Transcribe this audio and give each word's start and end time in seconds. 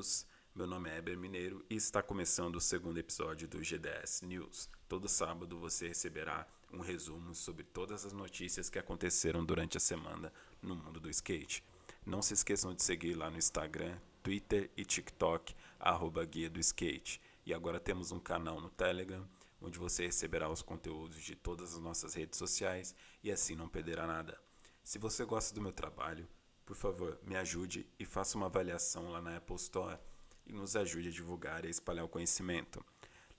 todos, 0.00 0.26
meu 0.54 0.66
nome 0.66 0.88
é 0.88 0.96
Eber 0.96 1.18
Mineiro 1.18 1.62
e 1.68 1.74
está 1.74 2.02
começando 2.02 2.56
o 2.56 2.60
segundo 2.60 2.96
episódio 2.96 3.46
do 3.46 3.62
GDS 3.62 4.22
News. 4.22 4.66
Todo 4.88 5.06
sábado 5.10 5.58
você 5.58 5.88
receberá 5.88 6.46
um 6.72 6.80
resumo 6.80 7.34
sobre 7.34 7.64
todas 7.64 8.06
as 8.06 8.14
notícias 8.14 8.70
que 8.70 8.78
aconteceram 8.78 9.44
durante 9.44 9.76
a 9.76 9.80
semana 9.80 10.32
no 10.62 10.74
mundo 10.74 11.00
do 11.00 11.10
skate. 11.10 11.62
Não 12.06 12.22
se 12.22 12.32
esqueçam 12.32 12.72
de 12.72 12.82
seguir 12.82 13.14
lá 13.14 13.30
no 13.30 13.36
Instagram, 13.36 13.98
Twitter 14.22 14.70
e 14.74 14.86
TikTok, 14.86 15.54
arroba 15.78 16.24
Guia 16.24 16.48
do 16.48 16.58
Skate. 16.60 17.20
E 17.44 17.52
agora 17.52 17.78
temos 17.78 18.10
um 18.10 18.18
canal 18.18 18.58
no 18.58 18.70
Telegram, 18.70 19.28
onde 19.60 19.78
você 19.78 20.06
receberá 20.06 20.48
os 20.48 20.62
conteúdos 20.62 21.20
de 21.22 21.36
todas 21.36 21.74
as 21.74 21.80
nossas 21.80 22.14
redes 22.14 22.38
sociais 22.38 22.94
e 23.22 23.30
assim 23.30 23.54
não 23.54 23.68
perderá 23.68 24.06
nada. 24.06 24.40
Se 24.82 24.98
você 24.98 25.26
gosta 25.26 25.54
do 25.54 25.60
meu 25.60 25.72
trabalho, 25.72 26.26
por 26.70 26.76
favor, 26.76 27.18
me 27.24 27.34
ajude 27.34 27.84
e 27.98 28.04
faça 28.04 28.38
uma 28.38 28.46
avaliação 28.46 29.10
lá 29.10 29.20
na 29.20 29.38
Apple 29.38 29.56
Store 29.56 29.98
e 30.46 30.52
nos 30.52 30.76
ajude 30.76 31.08
a 31.08 31.10
divulgar 31.10 31.64
e 31.64 31.68
espalhar 31.68 32.04
o 32.04 32.08
conhecimento. 32.08 32.80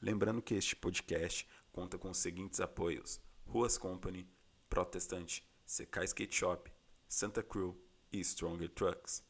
Lembrando 0.01 0.41
que 0.41 0.53
este 0.53 0.75
podcast 0.75 1.47
conta 1.71 1.97
com 1.97 2.09
os 2.09 2.17
seguintes 2.17 2.59
apoios: 2.59 3.21
Ruas 3.47 3.77
Company, 3.77 4.27
Protestante, 4.69 5.47
CK 5.65 6.03
Skate 6.03 6.35
Shop, 6.35 6.69
Santa 7.07 7.41
Cruz 7.41 7.73
e 8.11 8.21
Stronger 8.21 8.67
Trucks. 8.67 9.23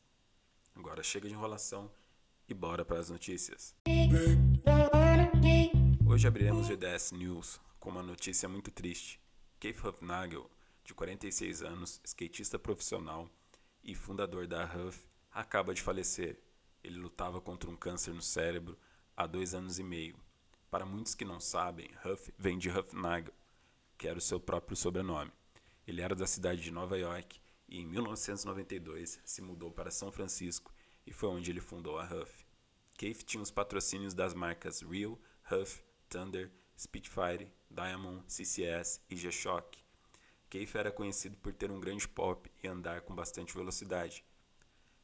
Agora 0.73 1.04
chega 1.04 1.27
de 1.27 1.35
enrolação 1.35 1.91
e 2.49 2.55
bora 2.55 2.84
para 2.84 2.98
as 2.98 3.12
notícias. 3.12 3.76
Hoje 6.09 6.27
abriremos 6.27 6.68
o 6.68 6.76
GDS 6.76 7.12
News 7.12 7.62
com 7.79 7.91
uma 7.91 8.02
notícia 8.02 8.49
muito 8.49 8.71
triste. 8.71 9.21
Keith 9.59 9.77
Hufnagel, 9.85 10.49
de 10.84 10.91
46 10.95 11.62
anos, 11.62 12.02
skatista 12.04 12.57
profissional, 12.57 13.29
e 13.84 13.95
fundador 13.95 14.48
da 14.48 14.66
Huff, 14.66 15.05
acaba 15.31 15.73
de 15.73 15.81
falecer. 15.81 16.40
Ele 16.84 16.98
lutava 16.98 17.40
contra 17.40 17.70
um 17.70 17.76
câncer 17.76 18.13
no 18.13 18.21
cérebro 18.21 18.77
há 19.15 19.26
dois 19.27 19.54
anos 19.54 19.79
e 19.79 19.84
meio. 19.84 20.15
Para 20.70 20.85
muitos 20.85 21.15
que 21.15 21.26
não 21.26 21.40
sabem, 21.40 21.90
Huff 22.05 22.34
vem 22.37 22.57
de 22.57 22.70
Huffnagel, 22.70 23.34
que 23.98 24.07
era 24.07 24.18
o 24.18 24.21
seu 24.21 24.40
próprio 24.40 24.76
sobrenome. 24.76 25.32
Ele 25.85 26.02
era 26.02 26.15
da 26.15 26.26
cidade 26.26 26.62
de 26.62 26.71
Nova 26.71 26.98
York 26.98 27.40
e 27.68 27.79
em 27.79 27.85
1992 27.85 29.20
se 29.24 29.41
mudou 29.41 29.71
para 29.71 29.91
São 29.91 30.12
Francisco 30.12 30.74
e 31.05 31.12
foi 31.12 31.29
onde 31.29 31.52
ele 31.52 31.62
fundou 31.62 31.99
a 31.99 32.05
Huff. 32.05 32.46
Keith 32.98 33.24
tinha 33.24 33.41
os 33.41 33.52
patrocínios 33.52 34.13
das 34.13 34.34
marcas 34.34 34.82
Real, 34.82 35.20
Huff, 35.52 35.82
Thunder, 36.07 36.52
Spitfire, 36.77 37.52
Diamond, 37.70 38.24
CCS 38.27 39.02
e 39.09 39.15
G-Shock. 39.15 39.79
Keith 40.52 40.76
era 40.76 40.91
conhecido 40.91 41.38
por 41.38 41.54
ter 41.54 41.71
um 41.71 41.80
grande 41.80 42.05
pop 42.05 42.52
e 42.62 42.68
andar 42.68 43.04
com 43.04 43.16
bastante 43.16 43.55
velocidade. 43.55 44.21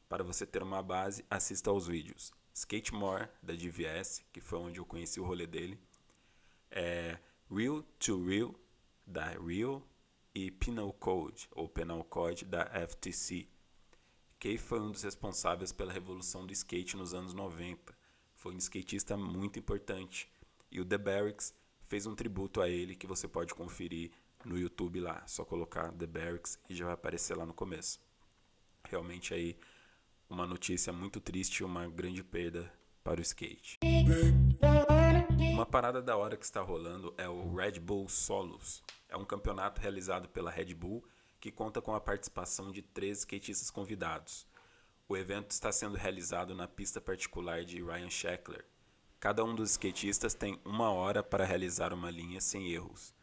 Para 0.10 0.22
você 0.22 0.46
ter 0.46 0.62
uma 0.62 0.84
base, 0.84 1.26
assista 1.30 1.70
aos 1.70 1.88
vídeos 1.88 2.34
Skate 2.54 2.94
More, 2.94 3.30
da 3.42 3.54
DVS, 3.54 4.26
que 4.34 4.42
foi 4.42 4.60
onde 4.60 4.80
eu 4.80 4.86
conheci 4.86 5.22
o 5.22 5.24
rolê 5.24 5.48
dele, 5.48 5.80
é 6.70 7.18
Real 7.50 7.82
to 7.98 8.26
Real, 8.26 8.54
da 9.06 9.30
Real, 9.30 9.82
e 10.36 10.52
Penal 10.52 10.92
Code, 10.92 11.48
ou 11.52 11.70
Penal 11.70 12.04
Code, 12.04 12.44
da 12.44 12.66
FTC. 12.86 13.48
Keith 14.38 14.60
foi 14.60 14.82
um 14.82 14.92
dos 14.92 15.04
responsáveis 15.04 15.72
pela 15.72 15.94
revolução 15.94 16.46
do 16.46 16.52
skate 16.52 16.98
nos 16.98 17.14
anos 17.14 17.34
90. 17.34 17.98
Foi 18.36 18.54
um 18.54 18.58
skatista 18.58 19.16
muito 19.16 19.58
importante. 19.58 20.30
E 20.70 20.82
o 20.82 20.86
The 20.86 20.98
Barracks 20.98 21.54
fez 21.88 22.06
um 22.06 22.16
tributo 22.16 22.60
a 22.60 22.68
ele 22.68 22.98
que 22.98 23.08
você 23.08 23.30
pode 23.30 23.54
conferir 23.54 24.12
no 24.48 24.58
YouTube 24.58 25.00
lá, 25.00 25.26
só 25.28 25.44
colocar 25.44 25.92
The 25.92 26.08
Barracks 26.08 26.58
e 26.70 26.76
já 26.76 26.86
vai 26.86 26.94
aparecer 26.94 27.36
lá 27.36 27.46
no 27.46 27.54
começo. 27.54 28.00
Realmente 28.90 29.34
aí 29.34 29.58
uma 30.30 30.48
notícia 30.48 30.92
muito 30.94 31.20
triste 31.20 31.64
uma 31.64 31.88
grande 31.88 32.24
perda 32.24 32.72
para 33.04 33.20
o 33.20 33.24
skate. 33.24 33.80
Uma 35.54 35.66
parada 35.66 36.02
da 36.02 36.16
hora 36.16 36.38
que 36.38 36.46
está 36.46 36.62
rolando 36.62 37.14
é 37.18 37.28
o 37.28 37.54
Red 37.54 37.80
Bull 37.80 38.08
Solos. 38.08 38.84
É 39.10 39.18
um 39.18 39.26
campeonato 39.26 39.82
realizado 39.82 40.30
pela 40.30 40.52
Red 40.52 40.74
Bull 40.74 41.04
que 41.40 41.52
conta 41.52 41.82
com 41.82 41.94
a 41.94 42.02
participação 42.02 42.72
de 42.72 42.82
três 42.82 43.20
skatistas 43.20 43.70
convidados. 43.70 44.48
O 45.08 45.16
evento 45.16 45.52
está 45.52 45.72
sendo 45.72 45.96
realizado 45.96 46.54
na 46.54 46.68
pista 46.68 47.00
particular 47.00 47.64
de 47.64 47.82
Ryan 47.82 48.10
Sheckler. 48.10 48.66
Cada 49.20 49.44
um 49.44 49.56
dos 49.56 49.72
skatistas 49.72 50.34
tem 50.34 50.60
uma 50.66 50.92
hora 50.92 51.24
para 51.24 51.46
realizar 51.46 51.94
uma 51.94 52.12
linha 52.12 52.42
sem 52.42 52.72
erros. 52.72 53.16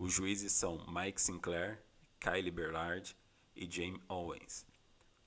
Os 0.00 0.14
juízes 0.14 0.52
são 0.52 0.82
Mike 0.88 1.20
Sinclair, 1.20 1.84
Kylie 2.18 2.50
Bernard 2.50 3.14
e 3.54 3.70
James 3.70 4.00
Owens. 4.08 4.66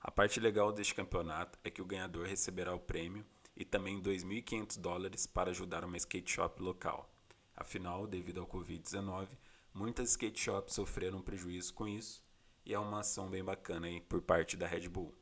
A 0.00 0.10
parte 0.10 0.40
legal 0.40 0.72
deste 0.72 0.96
campeonato 0.96 1.56
é 1.62 1.70
que 1.70 1.80
o 1.80 1.84
ganhador 1.84 2.26
receberá 2.26 2.74
o 2.74 2.80
prêmio 2.80 3.24
e 3.54 3.64
também 3.64 4.02
2.500 4.02 4.80
dólares 4.80 5.28
para 5.28 5.50
ajudar 5.50 5.84
uma 5.84 5.96
skate 5.96 6.28
shop 6.28 6.60
local. 6.60 7.08
Afinal, 7.54 8.04
devido 8.04 8.40
ao 8.40 8.48
Covid-19, 8.48 9.28
muitas 9.72 10.10
skate 10.10 10.40
shops 10.40 10.74
sofreram 10.74 11.22
prejuízo 11.22 11.72
com 11.72 11.86
isso 11.86 12.20
e 12.66 12.74
é 12.74 12.78
uma 12.78 12.98
ação 12.98 13.30
bem 13.30 13.44
bacana 13.44 13.86
aí 13.86 14.00
por 14.00 14.22
parte 14.22 14.56
da 14.56 14.66
Red 14.66 14.88
Bull. 14.88 15.16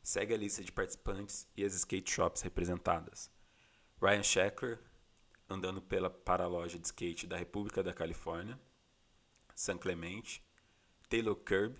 Segue 0.00 0.32
a 0.32 0.38
lista 0.38 0.62
de 0.62 0.70
participantes 0.70 1.48
e 1.56 1.64
as 1.64 1.74
skate 1.74 2.08
shops 2.08 2.40
representadas. 2.40 3.32
Ryan 4.00 4.22
Sheckler, 4.22 4.78
andando 5.50 5.82
pela 5.82 6.08
para 6.08 6.44
a 6.44 6.48
loja 6.48 6.78
de 6.78 6.86
skate 6.86 7.26
da 7.26 7.36
República 7.36 7.82
da 7.82 7.92
Califórnia. 7.92 8.56
San 9.58 9.78
Clemente, 9.78 10.42
Taylor 11.08 11.34
Kirby, 11.34 11.78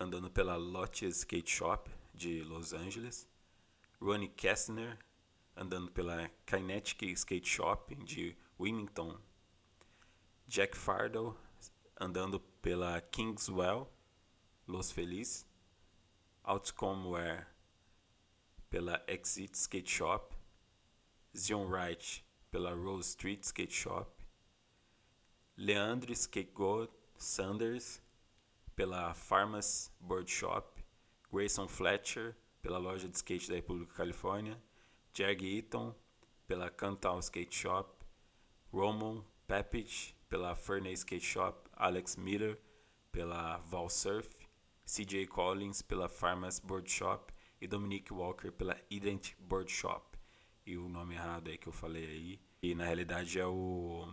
andando 0.00 0.28
pela 0.28 0.56
Lotte 0.56 1.08
Skate 1.12 1.48
Shop 1.48 1.88
de 2.12 2.42
Los 2.42 2.72
Angeles, 2.72 3.28
Ronnie 4.00 4.32
Kessner, 4.36 4.98
andando 5.56 5.92
pela 5.92 6.28
Kinetic 6.44 7.16
Skate 7.16 7.46
Shop 7.46 7.94
de 8.04 8.36
Wilmington, 8.58 9.16
Jack 10.48 10.74
Fardo, 10.74 11.36
andando 12.00 12.40
pela 12.60 13.00
Kingswell, 13.12 13.86
Los 14.66 14.90
Feliz, 14.90 15.46
Outcome 16.44 17.08
Wear, 17.08 17.46
pela 18.68 19.00
Exit 19.06 19.54
Skate 19.56 19.88
Shop, 19.88 20.34
Zion 21.36 21.68
Wright, 21.68 22.24
pela 22.50 22.74
Rose 22.74 23.10
Street 23.10 23.44
Skate 23.44 23.70
Shop, 23.72 24.13
Leandro 25.56 26.12
Scapegoat 26.12 26.90
Sanders, 27.16 28.02
pela 28.74 29.14
Farmers 29.14 29.88
Board 30.00 30.28
Shop, 30.28 30.82
Grayson 31.32 31.68
Fletcher, 31.68 32.36
pela 32.60 32.76
loja 32.76 33.08
de 33.08 33.16
skate 33.16 33.48
da 33.48 33.54
República 33.54 33.94
Califórnia, 33.94 34.60
Jag 35.12 35.44
Eaton, 35.44 35.94
pela 36.48 36.68
Cantal 36.70 37.20
Skate 37.20 37.54
Shop, 37.54 38.04
Roman 38.72 39.24
Pepich, 39.46 40.16
pela 40.28 40.56
Ferney 40.56 40.92
Skate 40.94 41.24
Shop, 41.24 41.70
Alex 41.76 42.16
Miller, 42.16 42.58
pela 43.12 43.58
Val 43.58 43.88
Surf, 43.88 44.28
CJ 44.84 45.28
Collins, 45.28 45.82
pela 45.82 46.08
Farmers 46.08 46.58
Board 46.58 46.90
Shop 46.90 47.32
e 47.60 47.68
Dominique 47.68 48.12
Walker, 48.12 48.50
pela 48.50 48.76
Ident 48.90 49.34
Board 49.38 49.70
Shop. 49.70 50.18
E 50.66 50.76
o 50.76 50.88
nome 50.88 51.14
errado 51.14 51.48
aí 51.48 51.56
que 51.56 51.68
eu 51.68 51.72
falei 51.72 52.04
aí. 52.04 52.40
E 52.60 52.74
na 52.74 52.84
realidade 52.84 53.38
é 53.38 53.46
o 53.46 54.12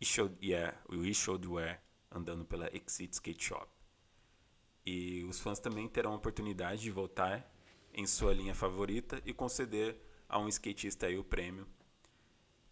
Issued, 0.00 0.34
yeah, 0.42 0.76
o 0.88 1.54
Wear 1.54 1.82
andando 2.10 2.44
pela 2.44 2.74
Exit 2.74 3.14
Skate 3.14 3.44
Shop. 3.44 3.68
E 4.84 5.24
os 5.24 5.40
fãs 5.40 5.58
também 5.58 5.88
terão 5.88 6.12
a 6.12 6.16
oportunidade 6.16 6.82
de 6.82 6.90
votar 6.90 7.50
em 7.92 8.06
sua 8.06 8.32
linha 8.32 8.54
favorita 8.54 9.20
e 9.24 9.34
conceder 9.34 10.00
a 10.28 10.38
um 10.38 10.48
skatista 10.48 11.06
aí 11.06 11.18
o 11.18 11.24
prêmio 11.24 11.66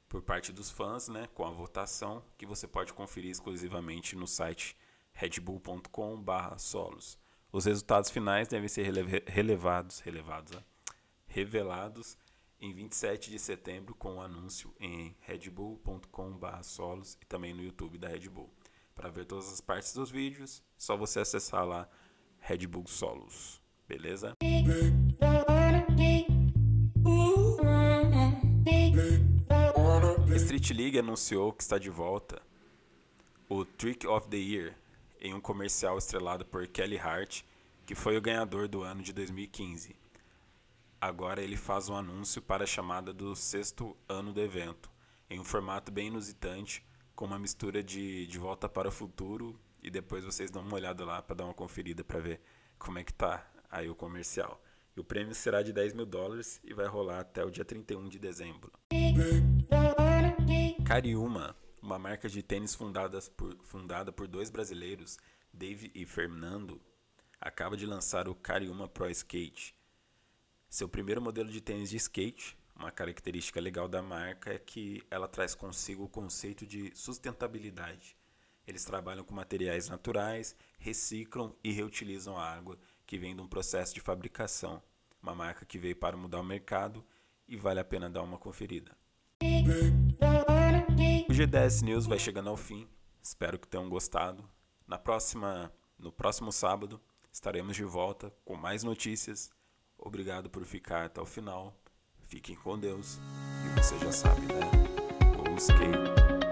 por 0.08 0.22
parte 0.22 0.52
dos 0.52 0.70
fãs, 0.70 1.08
né, 1.08 1.28
com 1.34 1.44
a 1.44 1.50
votação 1.50 2.24
que 2.38 2.46
você 2.46 2.66
pode 2.66 2.92
conferir 2.92 3.30
exclusivamente 3.30 4.14
no 4.14 4.26
site 4.26 4.76
redbull.com/solos. 5.12 7.18
Os 7.50 7.64
resultados 7.64 8.10
finais 8.10 8.48
devem 8.48 8.68
ser 8.68 8.84
relevados, 9.26 10.00
relevados, 10.00 10.58
revelados 11.26 12.16
em 12.60 12.72
27 12.72 13.30
de 13.30 13.38
setembro 13.38 13.94
com 13.94 14.12
o 14.12 14.14
um 14.16 14.20
anúncio 14.20 14.74
em 14.80 15.14
redbull.com/solos 15.20 17.18
e 17.20 17.24
também 17.26 17.52
no 17.52 17.62
YouTube 17.62 17.98
da 17.98 18.08
Red 18.08 18.28
Bull. 18.28 18.50
Para 18.94 19.10
ver 19.10 19.26
todas 19.26 19.52
as 19.52 19.60
partes 19.60 19.92
dos 19.92 20.10
vídeos, 20.10 20.62
só 20.76 20.96
você 20.96 21.20
acessar 21.20 21.66
lá 21.66 21.88
Red 22.38 22.66
Bull 22.66 22.86
Solos, 22.86 23.62
beleza? 23.86 24.34
Street 30.34 30.70
League 30.70 30.98
anunciou 30.98 31.52
que 31.52 31.62
está 31.62 31.78
de 31.78 31.90
volta 31.90 32.40
o 33.48 33.64
Trick 33.64 34.06
of 34.06 34.28
the 34.28 34.36
Year 34.36 34.76
em 35.20 35.34
um 35.34 35.40
comercial 35.40 35.98
estrelado 35.98 36.44
por 36.44 36.66
Kelly 36.66 36.98
Hart, 36.98 37.42
que 37.84 37.94
foi 37.94 38.16
o 38.16 38.20
ganhador 38.20 38.68
do 38.68 38.82
ano 38.82 39.02
de 39.02 39.12
2015 39.12 40.05
Agora 41.00 41.42
ele 41.42 41.56
faz 41.56 41.88
um 41.88 41.96
anúncio 41.96 42.40
para 42.40 42.64
a 42.64 42.66
chamada 42.66 43.12
do 43.12 43.36
sexto 43.36 43.96
ano 44.08 44.32
do 44.32 44.40
evento, 44.40 44.90
em 45.28 45.38
um 45.38 45.44
formato 45.44 45.92
bem 45.92 46.08
inusitante, 46.08 46.84
com 47.14 47.26
uma 47.26 47.38
mistura 47.38 47.82
de 47.82 48.26
De 48.26 48.38
Volta 48.38 48.68
para 48.68 48.88
o 48.88 48.92
Futuro 48.92 49.60
e 49.82 49.90
depois 49.90 50.24
vocês 50.24 50.50
dão 50.50 50.62
uma 50.62 50.74
olhada 50.74 51.04
lá 51.04 51.20
para 51.22 51.36
dar 51.36 51.44
uma 51.44 51.54
conferida 51.54 52.02
para 52.02 52.18
ver 52.18 52.40
como 52.78 52.98
é 52.98 53.04
que 53.04 53.12
tá 53.12 53.46
aí 53.70 53.88
o 53.88 53.94
comercial. 53.94 54.60
E 54.96 55.00
o 55.00 55.04
prêmio 55.04 55.34
será 55.34 55.62
de 55.62 55.72
10 55.72 55.92
mil 55.92 56.06
dólares 56.06 56.60
e 56.64 56.72
vai 56.72 56.86
rolar 56.86 57.20
até 57.20 57.44
o 57.44 57.50
dia 57.50 57.64
31 57.64 58.08
de 58.08 58.18
dezembro. 58.18 58.72
Cariúma, 60.84 61.54
uma 61.82 61.98
marca 61.98 62.28
de 62.28 62.42
tênis 62.42 62.74
fundada 62.74 63.20
por, 63.36 63.56
fundada 63.62 64.10
por 64.10 64.26
dois 64.26 64.48
brasileiros, 64.48 65.18
Dave 65.52 65.90
e 65.94 66.06
Fernando, 66.06 66.80
acaba 67.40 67.76
de 67.76 67.84
lançar 67.84 68.28
o 68.28 68.34
Cariúma 68.34 68.88
Pro 68.88 69.10
Skate. 69.10 69.74
Seu 70.76 70.86
primeiro 70.86 71.22
modelo 71.22 71.48
de 71.48 71.58
tênis 71.58 71.88
de 71.88 71.96
skate, 71.96 72.54
uma 72.78 72.90
característica 72.90 73.58
legal 73.58 73.88
da 73.88 74.02
marca 74.02 74.52
é 74.52 74.58
que 74.58 75.02
ela 75.10 75.26
traz 75.26 75.54
consigo 75.54 76.04
o 76.04 76.08
conceito 76.08 76.66
de 76.66 76.94
sustentabilidade. 76.94 78.14
Eles 78.66 78.84
trabalham 78.84 79.24
com 79.24 79.34
materiais 79.34 79.88
naturais, 79.88 80.54
reciclam 80.78 81.56
e 81.64 81.72
reutilizam 81.72 82.36
a 82.36 82.44
água 82.44 82.78
que 83.06 83.16
vem 83.16 83.34
de 83.34 83.40
um 83.40 83.48
processo 83.48 83.94
de 83.94 84.02
fabricação. 84.02 84.82
Uma 85.22 85.34
marca 85.34 85.64
que 85.64 85.78
veio 85.78 85.96
para 85.96 86.14
mudar 86.14 86.40
o 86.40 86.44
mercado 86.44 87.02
e 87.48 87.56
vale 87.56 87.80
a 87.80 87.84
pena 87.84 88.10
dar 88.10 88.20
uma 88.20 88.36
conferida. 88.36 88.94
O 91.26 91.32
G10 91.32 91.84
News 91.84 92.04
vai 92.04 92.18
chegando 92.18 92.50
ao 92.50 92.56
fim. 92.58 92.86
Espero 93.22 93.58
que 93.58 93.66
tenham 93.66 93.88
gostado. 93.88 94.46
Na 94.86 94.98
próxima, 94.98 95.72
no 95.98 96.12
próximo 96.12 96.52
sábado, 96.52 97.00
estaremos 97.32 97.74
de 97.74 97.84
volta 97.84 98.30
com 98.44 98.56
mais 98.56 98.84
notícias. 98.84 99.55
Obrigado 99.98 100.48
por 100.48 100.64
ficar 100.64 101.06
até 101.06 101.20
o 101.20 101.26
final. 101.26 101.74
Fiquem 102.26 102.56
com 102.56 102.78
Deus. 102.78 103.18
E 103.64 103.80
você 103.80 103.98
já 103.98 104.12
sabe, 104.12 104.42
né? 104.46 104.70
Go 105.36 105.56
skate. 105.56 106.45